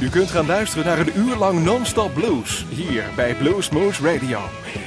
U 0.00 0.08
kunt 0.08 0.30
gaan 0.30 0.46
luisteren 0.46 0.84
naar 0.84 0.98
een 0.98 1.18
uur 1.18 1.36
lang 1.36 1.64
non-stop 1.64 2.14
blues 2.14 2.64
hier 2.70 3.04
bij 3.16 3.34
Blues 3.34 3.70
Moose 3.70 4.02
Radio. 4.02 4.40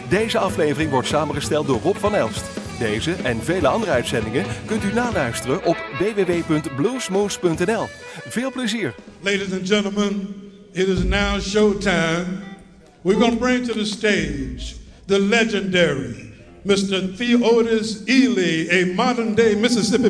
Deze 0.10 0.38
aflevering 0.38 0.92
wordt 0.92 1.08
samengesteld 1.08 1.68
door 1.68 1.80
Rob 1.84 1.96
van 1.96 2.16
Elst. 2.16 2.46
Deze 2.80 3.14
en 3.24 3.44
vele 3.44 3.68
andere 3.68 3.92
uitzendingen 3.92 4.46
kunt 4.66 4.84
u 4.84 4.94
naluisteren 4.94 5.66
op 5.66 5.78
www.bluesmoose.nl. 6.00 7.88
Veel 8.28 8.52
plezier. 8.52 8.96
Ladies 9.22 9.52
and 9.52 9.68
gentlemen, 9.68 10.36
it 10.72 10.88
is 10.88 11.04
now 11.04 11.40
showtime. 11.40 12.26
We're 13.02 13.20
going 13.20 13.34
to 13.34 13.40
bring 13.40 13.66
to 13.66 13.74
the 13.74 13.86
stage 13.86 14.76
the 15.06 15.20
legendary 15.20 16.34
Mr. 16.66 17.16
Theodis 17.18 18.04
Ely, 18.06 18.68
a 18.70 18.86
modern 18.96 19.36
day 19.36 19.56
Mississippi 19.56 20.10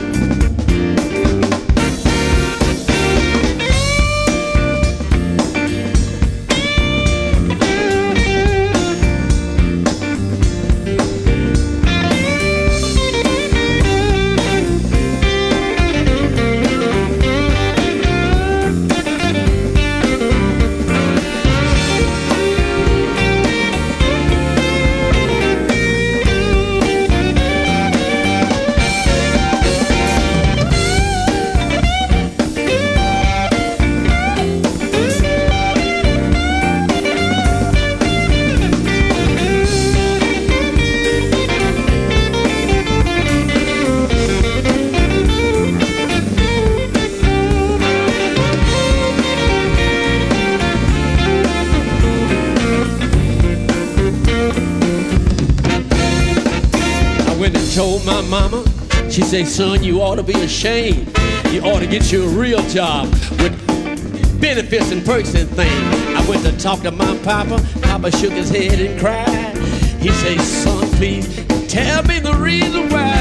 Told 58.01 58.29
my 58.29 58.29
mama, 58.29 58.63
she 59.11 59.21
say, 59.21 59.43
son, 59.43 59.83
you 59.83 60.01
ought 60.01 60.15
to 60.15 60.23
be 60.23 60.33
ashamed. 60.33 61.15
You 61.51 61.61
ought 61.61 61.79
to 61.79 61.87
get 61.87 62.11
you 62.11 62.23
a 62.23 62.27
real 62.27 62.61
job 62.69 63.09
with 63.37 64.41
benefits 64.41 64.91
and 64.91 65.05
perks 65.05 65.35
and 65.35 65.47
things. 65.49 66.15
I 66.15 66.25
went 66.27 66.43
to 66.45 66.57
talk 66.57 66.81
to 66.81 66.91
my 66.91 67.17
papa. 67.19 67.63
Papa 67.81 68.11
shook 68.11 68.31
his 68.33 68.49
head 68.49 68.79
and 68.79 68.99
cried. 68.99 69.57
He 70.01 70.09
say, 70.09 70.37
son, 70.37 70.87
please 70.97 71.45
tell 71.67 72.03
me 72.03 72.19
the 72.19 72.33
reason 72.33 72.89
why. 72.89 73.13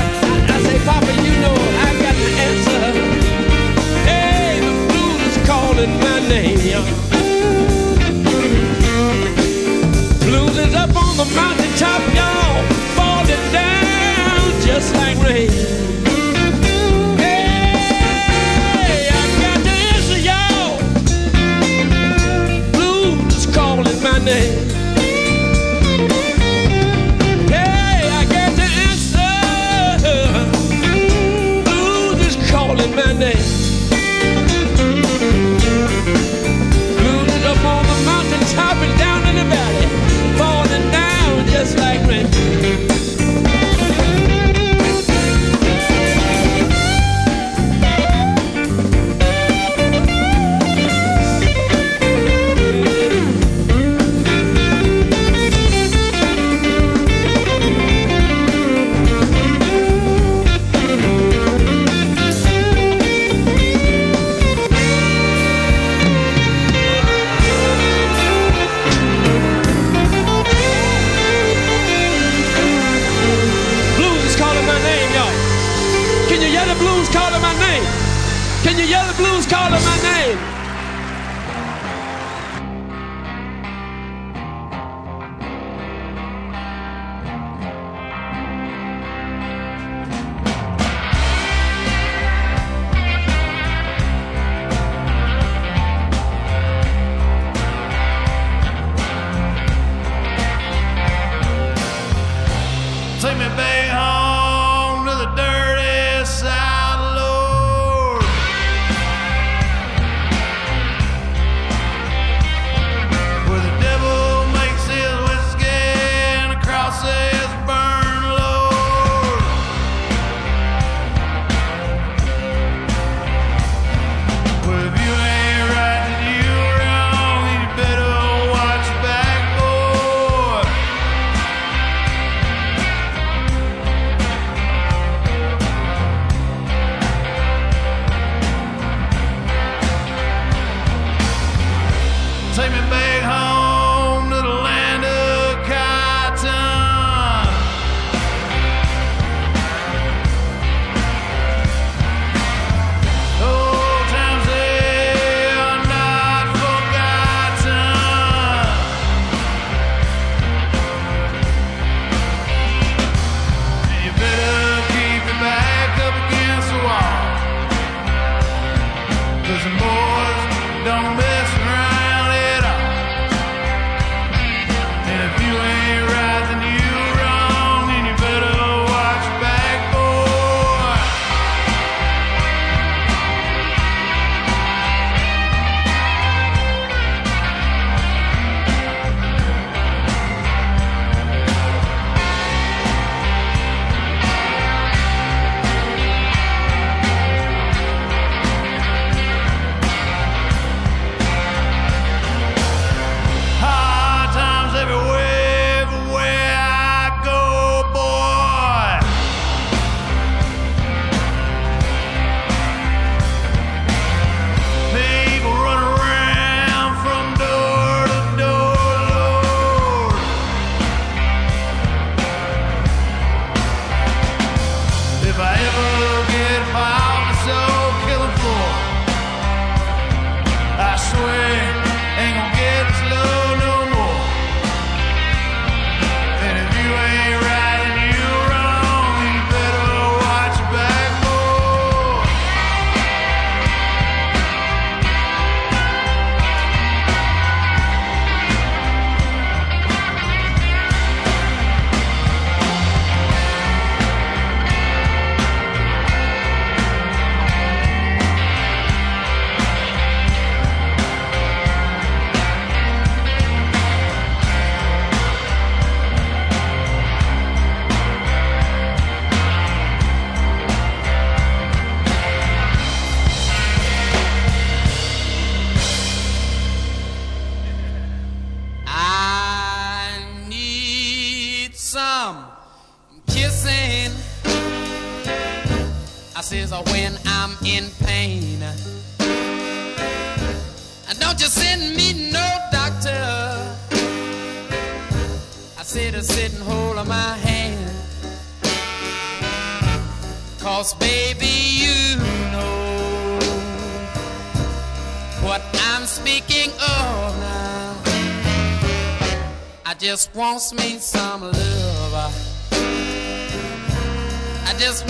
I 0.48 0.62
say, 0.62 0.78
Papa, 0.86 1.12
you 1.24 1.32
know 1.40 1.56
I 1.84 1.92
got 2.00 2.14
the 2.14 2.30
answer. 2.48 2.80
Hey, 4.08 4.60
the 4.60 4.72
blues 4.88 5.22
is 5.26 5.46
calling 5.46 5.92
my 6.00 6.20
name. 6.28 6.58
Blues 10.20 10.56
is 10.56 10.74
up 10.74 10.96
on 10.96 11.16
the 11.18 11.26
mountaintop, 11.34 12.14
y'all, 12.14 12.64
falling 12.96 13.52
down 13.52 13.89
just 14.72 14.94
like 14.94 15.18
rain. 15.18 15.50
name. 16.30 17.18
Hey, 17.18 19.08
I 19.10 19.22
got 19.42 19.58
the 19.66 19.74
answer. 19.90 20.20
Blues 22.72 23.46
calling. 23.54 24.69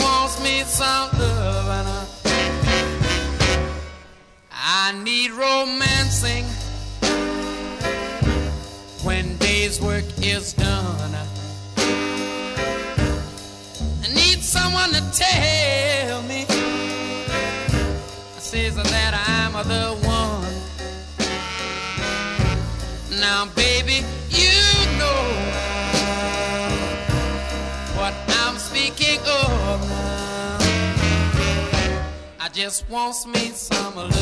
wants 0.03 0.41
me 0.43 0.63
some 0.65 1.11
love 1.19 1.69
and 1.79 1.89
I 4.53 4.93
need 5.05 5.31
romancing 5.33 6.45
when 9.05 9.37
day's 9.39 9.81
work 9.81 10.05
is 10.23 10.53
done. 10.53 11.15
I 14.05 14.09
need 14.15 14.43
someone 14.43 14.91
to 14.91 15.03
tell 15.13 16.23
me 16.23 16.47
says 18.51 18.75
that 18.75 19.15
I'm 19.15 19.53
the 19.69 19.95
one. 20.05 20.55
Now, 23.21 23.47
baby. 23.55 23.70
just 32.53 32.89
wants 32.91 33.27
me 33.27 33.51
some 33.51 33.95
love. 33.95 34.13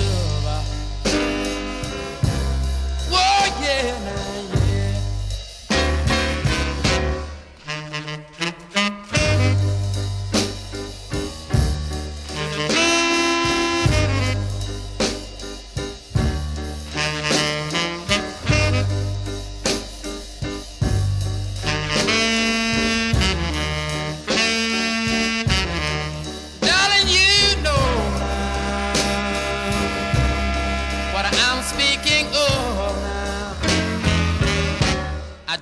Oh 3.11 3.59
yeah, 3.61 3.99
now, 4.05 4.53
yeah. 4.53 4.58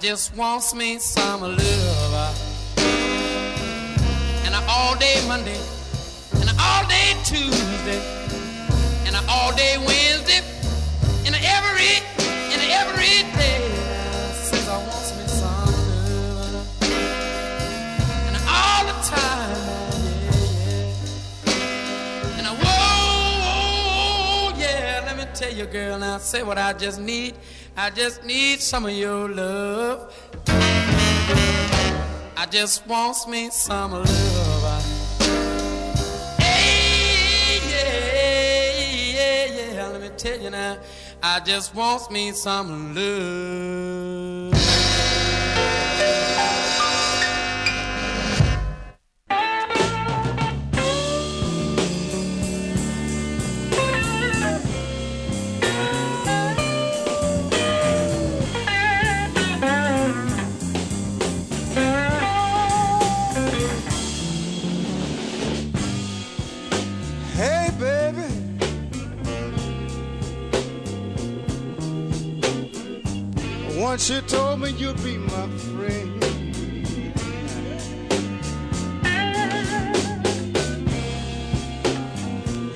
Just 0.00 0.36
want 0.36 0.74
me 0.74 0.98
some 0.98 1.40
love. 1.40 2.36
And 4.44 4.54
an 4.54 4.62
all 4.68 4.94
day 4.96 5.22
Monday, 5.26 5.58
and 6.34 6.48
an 6.48 6.56
all 6.60 6.86
day 6.86 7.14
Tuesday, 7.24 8.00
and 9.06 9.16
an 9.16 9.24
all 9.28 9.54
day 9.56 9.78
Wednesday, 9.78 10.42
and 11.24 11.34
every, 11.34 12.02
and 12.52 12.62
every 12.70 13.22
day. 13.36 13.60
Since 14.34 14.68
I 14.68 14.76
want 14.76 15.16
me 15.16 15.26
some 15.26 15.72
love. 16.52 16.66
And 18.26 18.36
all 18.48 18.84
the 18.86 18.92
time. 19.08 19.56
And 22.38 22.46
I, 22.46 22.52
yeah, 24.58 25.02
let 25.06 25.16
me 25.16 25.24
tell 25.34 25.52
you, 25.52 25.64
girl, 25.66 25.98
now 25.98 26.18
say 26.18 26.42
what 26.42 26.58
I 26.58 26.72
just 26.74 27.00
need. 27.00 27.34
I 27.78 27.90
just 27.90 28.24
need 28.24 28.62
some 28.62 28.86
of 28.86 28.92
your 28.92 29.28
love. 29.28 30.10
I 32.34 32.46
just 32.50 32.86
want 32.86 33.28
me 33.28 33.50
some 33.50 33.92
love. 33.92 34.84
Hey, 36.38 37.60
yeah, 37.68 39.50
yeah, 39.52 39.74
yeah, 39.74 39.88
let 39.88 40.00
me 40.00 40.08
tell 40.16 40.40
you 40.40 40.48
now. 40.48 40.78
I 41.22 41.40
just 41.40 41.74
want 41.74 42.10
me 42.10 42.32
some 42.32 42.70
of 42.70 42.96
love. 42.96 44.35
You 73.96 74.20
told 74.20 74.60
me 74.60 74.70
you'd 74.72 75.02
be 75.02 75.16
my 75.16 75.48
friend. 75.48 76.22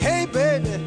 Hey, 0.01 0.27
baby. 0.33 0.81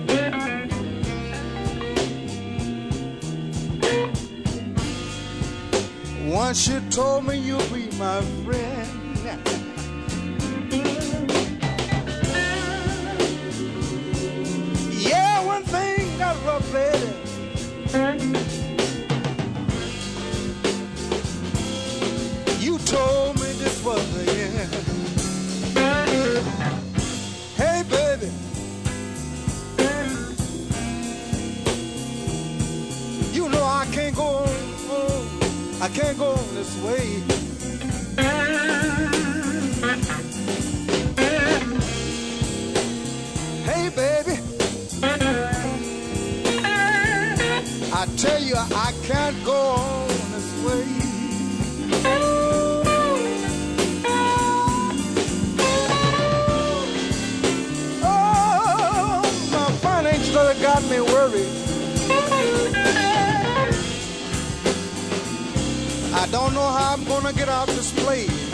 Once 6.26 6.68
you 6.68 6.82
told 6.90 7.26
me 7.26 7.38
you'd 7.38 7.72
be 7.72 7.96
my 7.98 8.22
friend. 8.44 9.20
Yeah, 14.92 15.46
one 15.46 15.64
thing 15.64 16.18
got 16.18 16.36
rough, 16.44 16.74
baby. 16.74 18.63
Can't 35.94 36.18
go 36.18 36.32
on 36.32 36.56
this 36.56 36.76
way. 36.82 37.33
Gonna 67.14 67.34
get 67.34 67.48
out 67.48 67.68
this 67.68 67.92
place. 68.04 68.50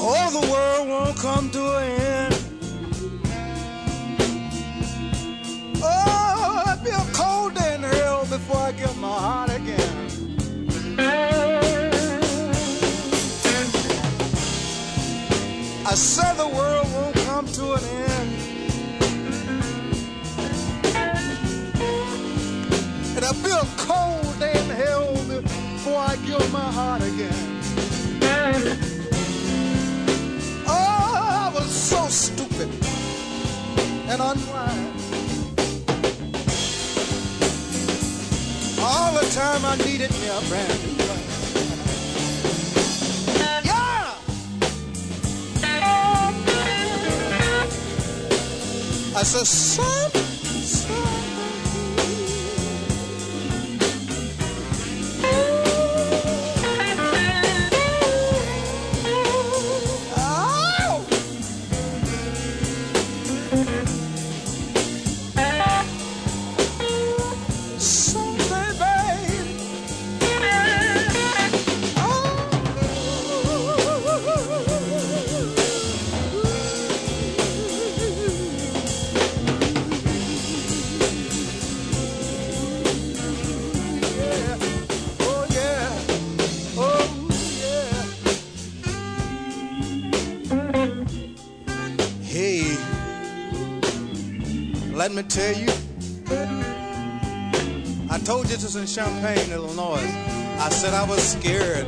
oh, 0.00 0.30
the 0.40 0.44
world 0.50 0.88
won't 0.88 1.16
come 1.16 1.48
to 1.50 1.76
an 1.76 2.00
end. 2.00 2.34
Oh, 5.80 6.62
it'll 6.66 6.84
be 6.84 6.90
a 6.90 7.04
cold 7.12 7.54
day 7.54 7.74
in 7.76 7.82
hell 7.84 8.26
before 8.26 8.56
I 8.56 8.72
get 8.72 8.96
my 8.96 9.08
heart 9.08 9.50
again. 9.50 10.08
I 15.86 15.94
said 15.94 16.34
the 16.34 16.48
world 16.48 16.92
won't 16.92 17.14
come 17.26 17.46
to 17.46 17.72
an 17.74 17.84
end. 17.84 18.30
It'll 23.16 23.34
be 23.44 23.50
and 34.10 34.20
unwise. 34.20 34.76
All 38.82 39.12
the 39.14 39.30
time 39.32 39.64
I 39.64 39.76
needed 39.76 40.10
me 40.10 40.26
a 40.26 40.40
brand 40.48 40.82
new 40.82 40.96
life. 41.06 41.28
Yeah! 43.64 44.14
I 49.16 49.22
said, 49.22 49.46
son. 49.46 50.29
Tell 95.30 95.56
you. 95.56 95.68
I 98.10 98.18
told 98.18 98.50
you 98.50 98.56
this 98.56 98.64
was 98.64 98.74
in 98.74 98.86
Champaign, 98.86 99.52
Illinois. 99.52 100.02
I 100.58 100.68
said 100.70 100.92
I 100.92 101.04
was 101.04 101.22
scared. 101.22 101.86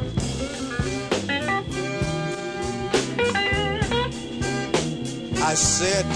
I 5.43 5.55
said 5.55 6.07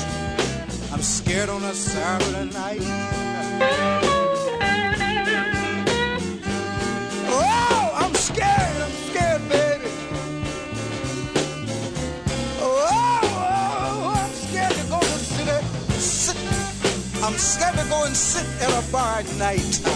I'm 0.92 1.02
scared 1.02 1.48
on 1.48 1.64
a 1.64 1.74
Saturday 1.74 2.52
night. 2.52 3.95
And 18.06 18.16
sit 18.16 18.46
at 18.62 18.70
a 18.70 18.92
bar 18.92 19.18
at 19.18 19.36
night. 19.36 19.95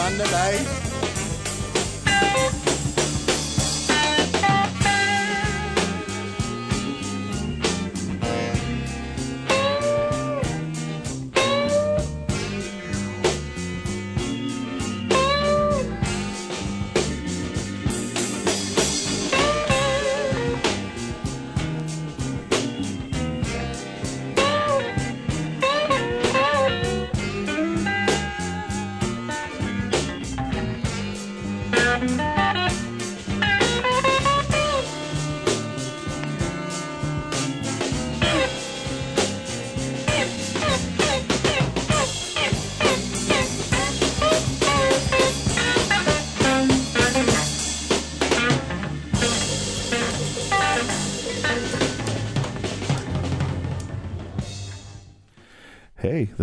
Sunday 0.00 0.24
night. 0.30 0.69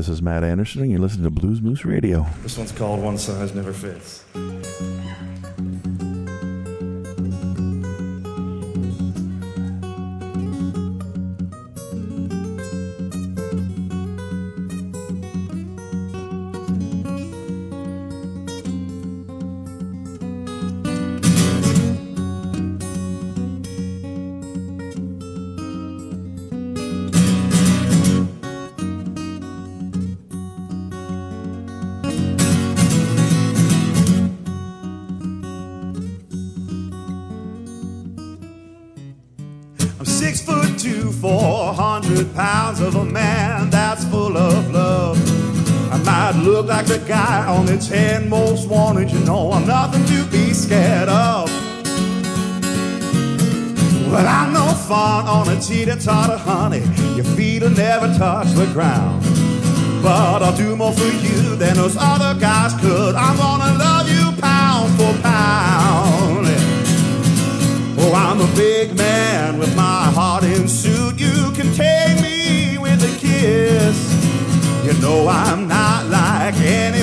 This 0.07 0.13
is 0.13 0.21
Matt 0.21 0.45
Andersen, 0.45 0.83
and 0.83 0.89
you're 0.89 1.01
listening 1.01 1.25
to 1.25 1.29
Blues 1.29 1.61
Moose 1.61 1.83
Radio. 1.83 2.25
This 2.41 2.57
one's 2.57 2.71
called 2.71 3.01
One 3.01 3.17
Size 3.17 3.53
Never 3.53 3.73
Fits. 3.73 4.23
Fun 55.67 55.75
on 55.75 55.91
a 55.91 55.95
teeter-totter, 55.95 56.37
honey. 56.37 56.81
Your 57.15 57.25
feet 57.35 57.61
will 57.61 57.69
never 57.71 58.07
touch 58.17 58.47
the 58.53 58.65
ground. 58.73 59.23
But 60.01 60.41
I'll 60.41 60.55
do 60.55 60.75
more 60.75 60.93
for 60.93 61.05
you 61.05 61.55
than 61.55 61.75
those 61.75 61.97
other 61.97 62.39
guys 62.39 62.73
could. 62.75 63.15
I'm 63.15 63.37
gonna 63.37 63.77
love 63.77 64.09
you 64.09 64.41
pound 64.41 64.95
for 64.97 65.13
pound. 65.21 66.47
Oh, 67.99 68.13
I'm 68.13 68.39
a 68.41 68.55
big 68.55 68.95
man 68.95 69.57
with 69.59 69.75
my 69.75 70.11
heart 70.13 70.43
in 70.43 70.67
suit. 70.67 71.19
You 71.19 71.51
can 71.53 71.73
take 71.73 72.21
me 72.21 72.77
with 72.77 73.03
a 73.03 73.17
kiss. 73.19 73.97
You 74.85 74.93
know 75.01 75.27
I'm 75.27 75.67
not 75.67 76.05
like 76.07 76.55
anyone 76.55 76.96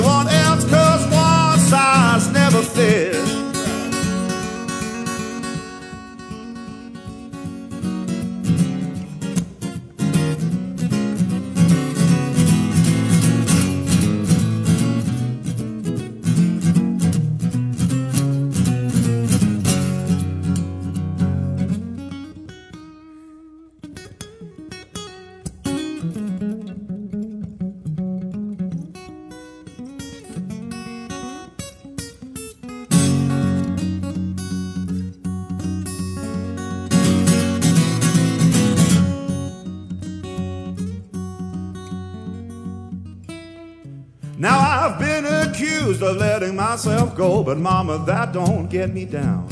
myself 46.74 47.14
go, 47.14 47.44
but 47.44 47.56
mama, 47.56 48.04
that 48.04 48.32
don't 48.32 48.68
get 48.68 48.92
me 48.92 49.04
down. 49.04 49.46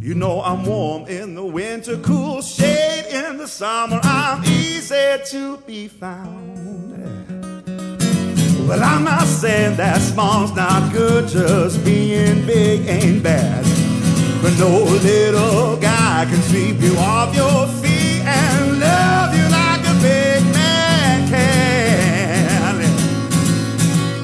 You 0.00 0.14
know 0.14 0.40
I'm 0.40 0.64
warm 0.64 1.08
in 1.08 1.34
the 1.34 1.44
winter, 1.44 1.96
cool 1.96 2.40
shade 2.42 3.06
in 3.10 3.38
the 3.38 3.48
summer. 3.48 3.98
I'm 4.04 4.44
easy 4.44 5.16
to 5.32 5.56
be 5.66 5.88
found. 5.88 7.66
Well, 8.68 8.84
I'm 8.84 9.02
not 9.02 9.26
saying 9.26 9.76
that 9.78 10.00
small's 10.00 10.54
not 10.54 10.92
good, 10.92 11.26
just 11.26 11.84
being 11.84 12.46
big 12.46 12.86
ain't 12.86 13.24
bad. 13.24 13.64
But 14.42 14.56
no 14.60 14.84
little 14.84 15.76
guy 15.78 16.26
can 16.30 16.40
sweep 16.42 16.80
you 16.80 16.96
off 16.98 17.34
your 17.34 17.66
feet 17.82 18.22
and 18.24 18.78
love 18.78 19.34
you 19.34 19.42
like 19.50 19.80
a 19.80 19.94
big 20.00 20.44
man 20.54 21.28
can. 21.28 22.78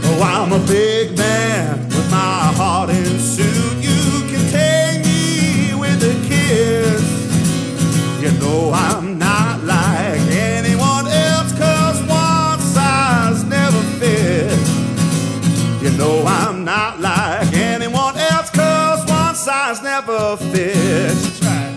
Oh, 0.04 0.22
I'm 0.22 0.52
a 0.52 0.64
big 0.64 1.17
right. 21.42 21.74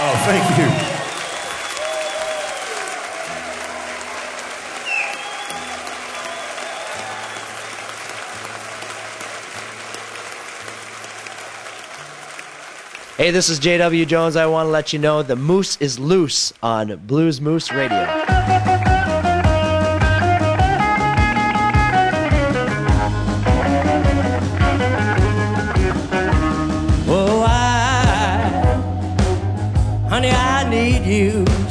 Oh, 0.00 0.14
thank 0.26 0.58
you. 0.58 0.68
Hey, 13.16 13.30
this 13.30 13.48
is 13.48 13.58
JW 13.58 14.06
Jones. 14.06 14.36
I 14.36 14.44
want 14.46 14.66
to 14.66 14.70
let 14.70 14.92
you 14.92 14.98
know 14.98 15.22
the 15.22 15.34
moose 15.34 15.78
is 15.80 15.98
loose 15.98 16.52
on 16.62 16.94
Blues 17.06 17.40
Moose 17.40 17.72
Radio. 17.72 18.17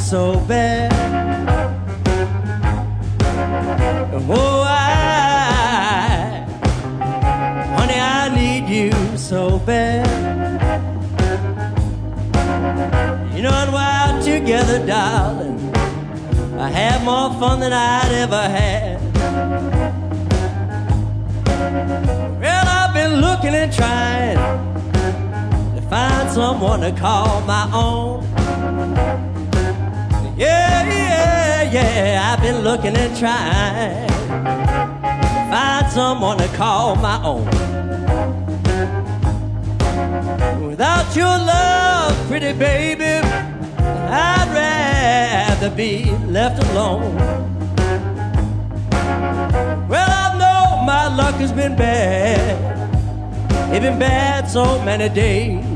So 0.09 0.39
bad. 0.47 0.93
Oh, 4.29 4.63
I, 4.65 6.45
honey, 7.77 7.99
I 7.99 8.33
need 8.33 8.69
you 8.69 9.17
so 9.17 9.59
bad. 9.59 10.07
You 13.35 13.41
know, 13.41 13.51
and 13.51 13.73
we're 13.73 14.21
together, 14.23 14.85
darling. 14.85 15.75
I 16.57 16.69
have 16.69 17.03
more 17.03 17.33
fun 17.37 17.59
than 17.59 17.73
I'd 17.73 18.11
ever 18.13 18.43
had. 18.47 19.01
Well, 22.39 22.65
I've 22.65 22.93
been 22.93 23.19
looking 23.19 23.37
looking 23.47 23.55
and 23.55 23.73
trying 23.73 24.37
to 25.75 25.81
find 25.89 26.31
someone 26.31 26.79
to 26.79 26.93
call 26.93 27.41
my 27.41 27.69
own. 27.73 28.26
Yeah, 31.77 32.33
I've 32.33 32.41
been 32.41 32.63
looking 32.63 32.95
and 32.95 33.15
trying 33.17 34.07
find 35.51 35.91
someone 35.91 36.37
to 36.37 36.47
call 36.55 36.95
my 36.95 37.17
own. 37.23 37.45
Without 40.67 41.15
your 41.15 41.35
love, 41.53 42.13
pretty 42.27 42.53
baby, 42.53 43.13
I'd 44.25 44.49
rather 44.59 45.69
be 45.75 46.05
left 46.37 46.63
alone. 46.69 47.15
Well, 49.91 50.09
I 50.23 50.27
know 50.41 50.83
my 50.83 51.15
luck 51.15 51.35
has 51.35 51.51
been 51.51 51.75
bad. 51.75 52.57
It's 53.71 53.85
been 53.85 53.99
bad 53.99 54.49
so 54.49 54.81
many 54.83 55.09
days. 55.09 55.66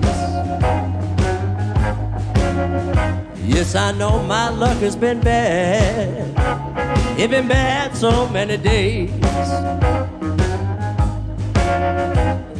Yes, 3.61 3.75
I 3.75 3.91
know 3.91 4.23
my 4.23 4.49
luck 4.49 4.77
has 4.77 4.95
been 4.95 5.19
bad. 5.19 6.33
It's 7.15 7.29
been 7.29 7.47
bad 7.47 7.95
so 7.95 8.27
many 8.29 8.57
days. 8.57 9.11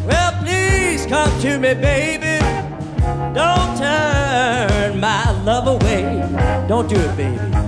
Well, 0.06 0.32
please 0.44 1.08
come 1.08 1.42
to 1.42 1.58
me, 1.58 1.74
baby. 1.74 2.38
Don't 3.34 3.76
turn 3.80 5.00
my 5.00 5.32
love 5.42 5.66
away. 5.66 6.04
Don't 6.68 6.88
do 6.88 6.98
it, 6.98 7.18
baby. 7.18 7.61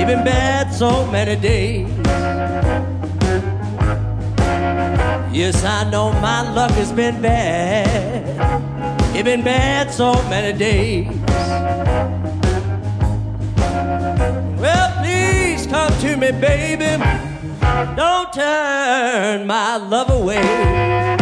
It's 0.00 0.08
been 0.08 0.24
bad 0.24 0.72
so 0.72 1.04
many 1.08 1.36
days. 1.36 1.86
Yes, 5.30 5.62
I 5.62 5.90
know 5.90 6.10
my 6.22 6.40
luck 6.52 6.70
has 6.70 6.90
been 6.90 7.20
bad. 7.20 7.84
It's 9.14 9.22
been 9.24 9.44
bad 9.44 9.92
so 9.92 10.14
many 10.30 10.56
days. 10.56 11.06
Well, 14.58 14.90
please 15.02 15.66
come 15.66 15.92
to 16.00 16.16
me, 16.16 16.32
baby. 16.32 16.96
Don't 17.94 18.32
turn 18.32 19.46
my 19.46 19.76
love 19.76 20.08
away. 20.08 21.19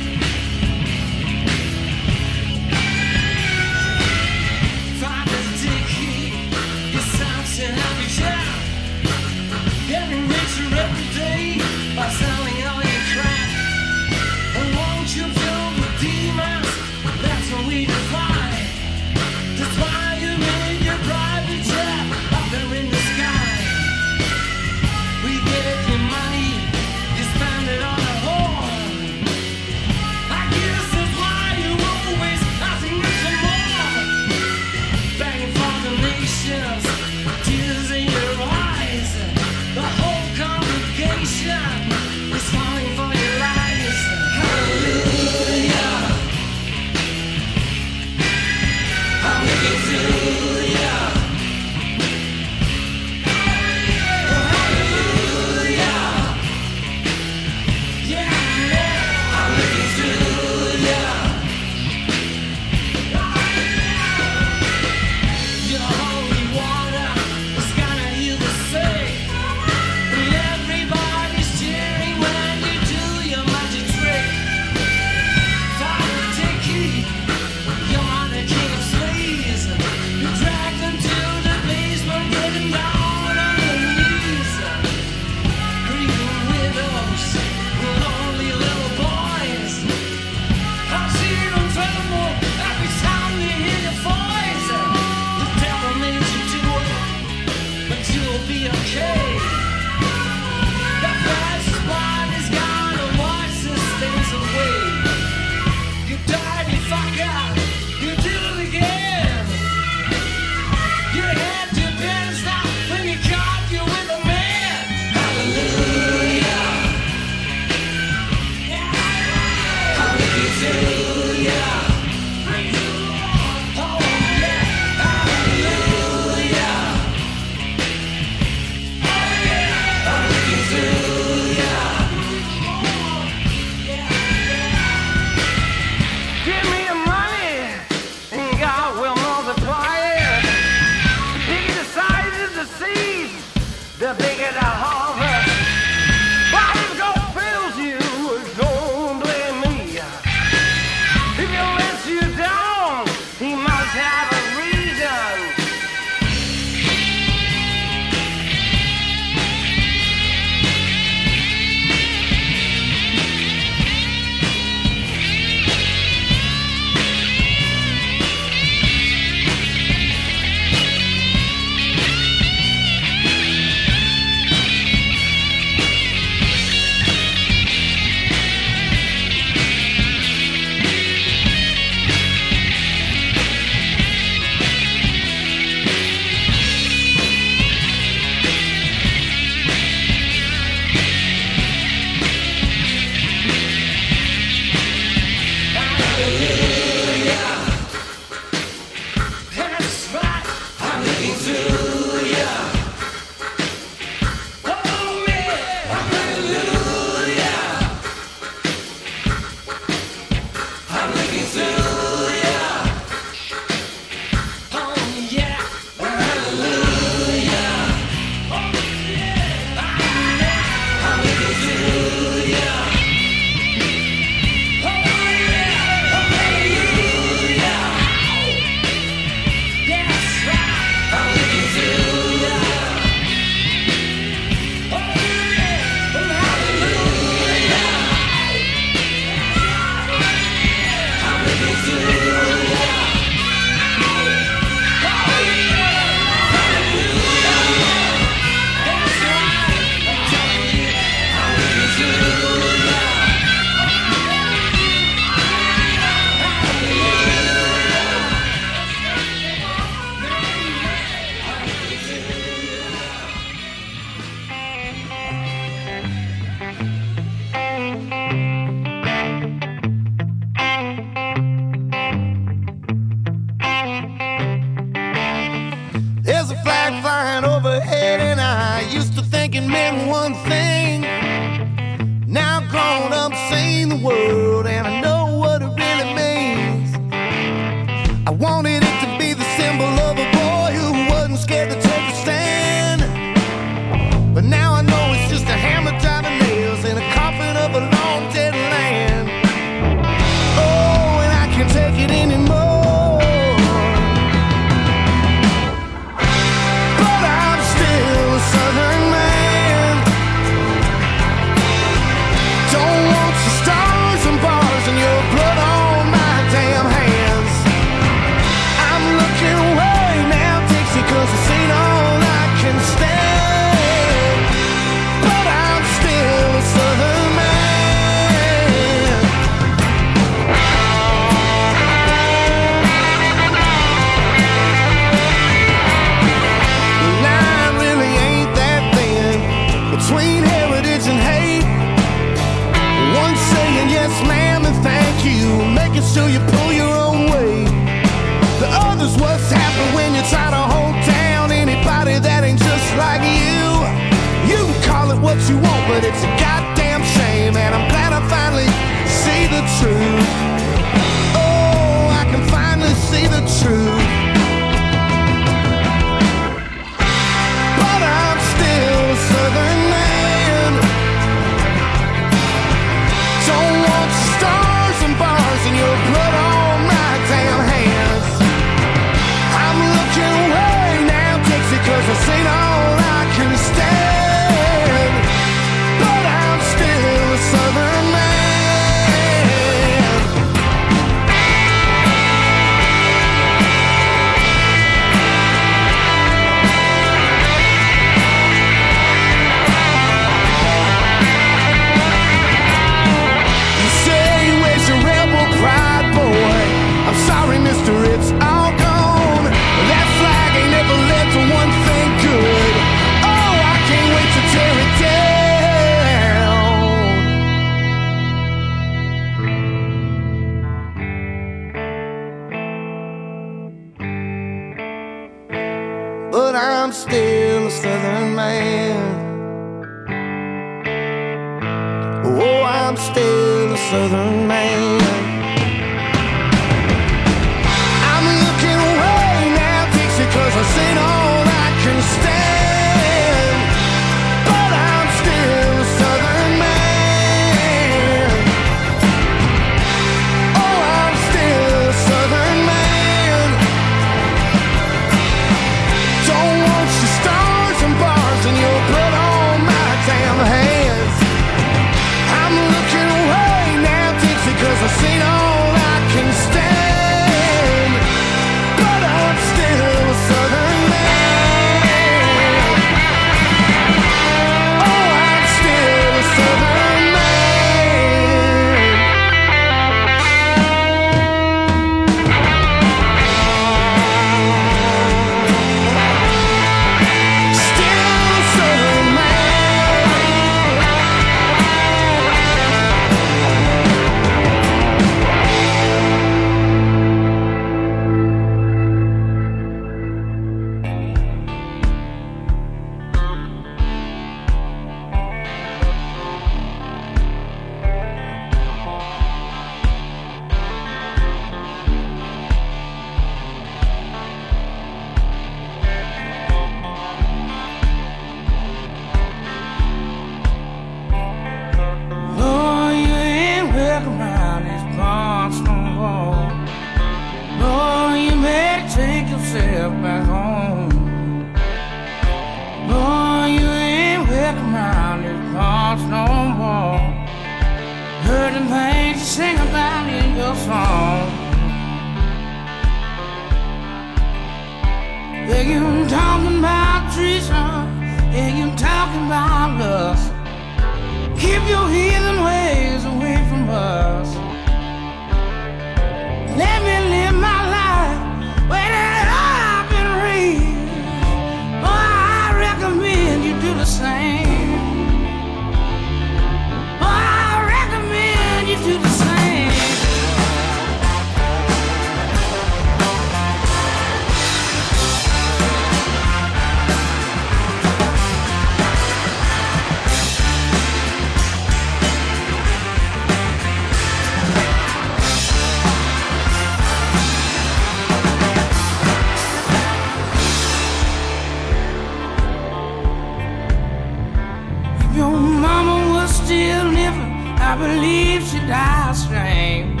I 597.70 597.76
believe 597.76 598.42
she 598.42 598.58
died 598.66 599.14
strange. 599.14 600.00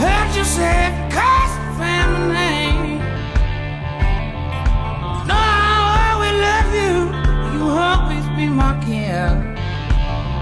Heard 0.00 0.34
you 0.34 0.44
say, 0.44 0.96
curse 1.12 1.54
the 1.60 1.72
family 1.76 2.32
name. 2.32 3.00
No, 5.28 5.36
I 5.36 6.16
always 6.16 6.36
love 6.48 6.72
you. 6.80 6.96
You 7.52 7.64
always 7.68 8.26
be 8.38 8.48
my 8.48 8.72
kin. 8.80 9.28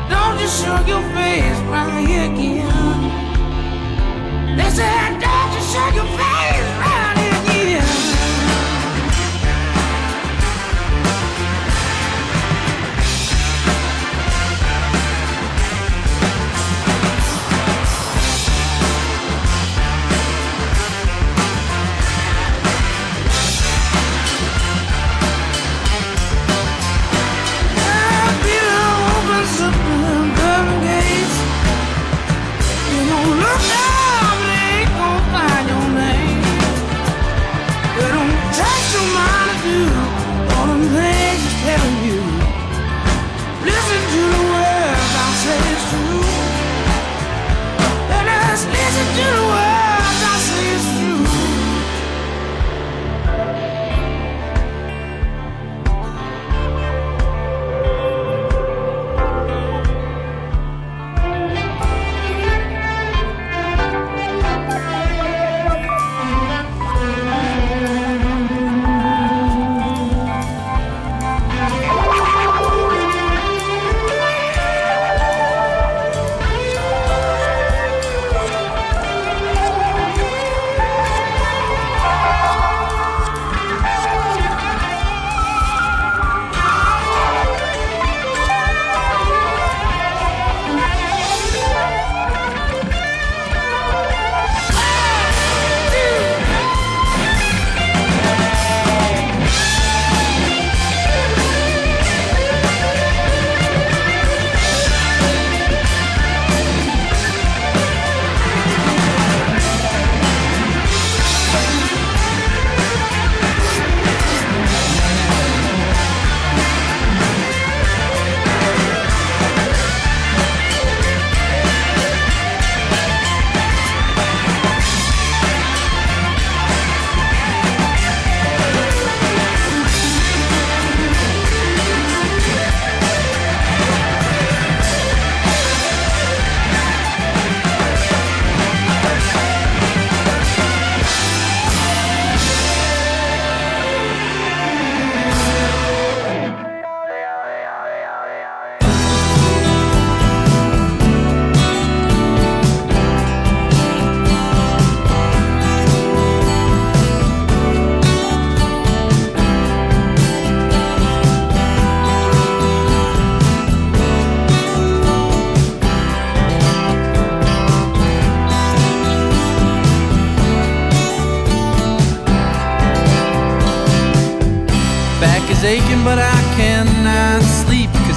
Don't 0.08 0.38
you 0.38 0.46
show 0.46 0.78
your 0.86 1.02
face 1.10 1.58
right 1.74 2.06
here 2.06 2.30
again. 2.30 3.02
They 4.56 4.70
said, 4.70 5.18
don't 5.18 5.50
you 5.56 5.62
show 5.72 5.88
your 5.98 6.06
face 6.14 6.70
right 6.78 7.13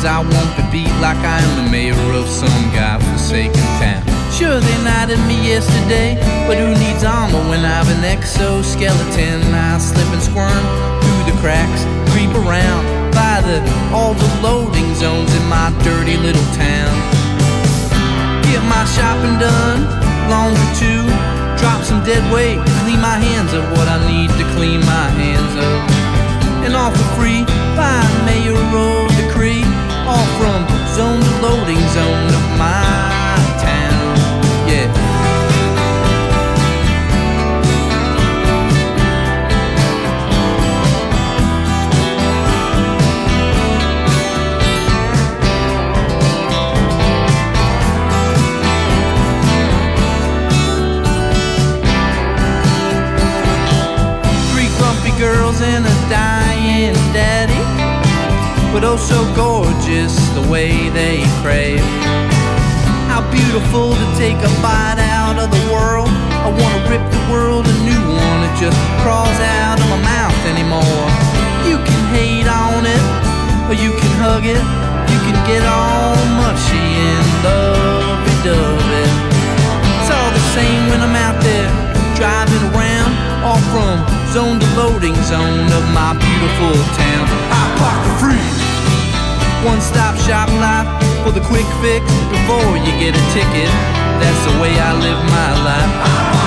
I 0.08 0.24
won't 0.24 0.54
be 0.56 0.64
beat 0.72 0.94
like 1.04 1.20
I 1.20 1.38
am 1.44 1.66
the 1.66 1.70
mayor 1.70 2.00
of 2.16 2.28
some 2.28 2.64
godforsaken 2.72 3.68
town. 3.84 4.04
Sure, 4.32 4.60
they 4.60 4.78
knighted 4.84 5.20
me 5.26 5.36
yesterday 5.48 6.16
But 6.46 6.58
who 6.60 6.70
needs 6.78 7.04
armor 7.04 7.42
when 7.50 7.66
I've 7.66 7.90
an 7.90 8.04
exoskeleton? 8.04 9.42
I 9.52 9.78
slip 9.80 10.06
and 10.14 10.22
squirm 10.22 10.64
through 11.02 11.24
the 11.32 11.36
cracks 11.42 11.82
Creep 12.12 12.30
around 12.46 12.86
by 13.18 13.42
the 13.42 13.58
all 13.90 14.14
the 14.14 14.30
loading 14.46 14.94
zones 14.94 15.34
in 15.34 15.46
my 15.50 15.74
dirty 15.82 16.18
little 16.18 16.48
town. 16.54 16.94
Get 18.46 18.62
my 18.70 18.86
shopping 18.94 19.42
done, 19.42 19.90
longer 20.30 20.68
too 20.78 21.02
Drop 21.58 21.82
some 21.82 22.06
dead 22.06 22.22
weight, 22.32 22.62
clean 22.86 23.02
my 23.02 23.18
hands 23.18 23.54
of 23.54 23.66
what 23.74 23.88
I 23.90 23.98
need 24.06 24.30
to 24.38 24.46
clean 24.54 24.82
my 24.86 25.10
hands 25.18 25.54
of. 25.58 25.78
And 26.62 26.76
all 26.76 26.92
for 26.94 27.08
beautiful 86.58 86.96
town. 86.96 87.28
Park 87.78 88.04
for 88.04 88.26
free 88.26 89.68
One 89.68 89.82
stop 89.82 90.18
shop 90.18 90.50
life 90.60 90.88
For 91.24 91.32
the 91.32 91.42
quick 91.42 91.66
fix. 91.82 92.06
Before 92.30 92.78
you 92.78 92.92
get 93.00 93.16
a 93.16 93.24
ticket 93.34 93.70
That's 94.20 94.42
the 94.46 94.62
way 94.62 94.74
I 94.80 94.94
live 94.94 95.24
my 95.30 95.64
life 95.64 96.47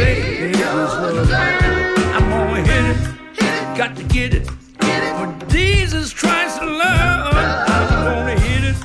say 0.00 0.50
it 0.50 0.56
was 0.56 1.28
love. 1.30 1.58
I'm 2.16 2.26
gonna 2.30 2.62
hit 2.70 2.84
it, 2.92 2.98
got 3.80 3.96
to 3.96 4.04
get 4.16 4.34
it. 4.38 4.46
For 5.18 5.28
Jesus 5.48 6.12
Christ 6.20 6.56
love, 6.62 7.34
I'm 7.76 8.04
gonna 8.08 8.38
hit 8.46 8.64
it, 8.72 8.78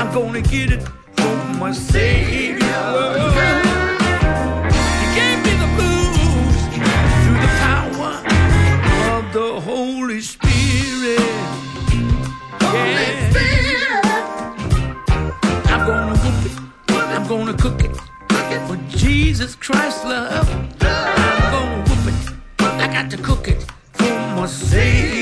I'm 0.00 0.10
gonna 0.14 0.42
get 0.54 0.68
it. 0.76 0.82
for 1.16 1.34
my 1.60 1.72
Savior. 1.72 2.41
I'ma 24.42 24.48
you. 24.48 25.21